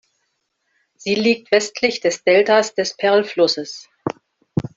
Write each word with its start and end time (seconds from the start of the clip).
Sie 0.95 1.13
liegt 1.13 1.51
westlich 1.51 1.99
des 1.99 2.23
Deltas 2.23 2.73
des 2.73 2.95
Perlflusses. 2.97 3.87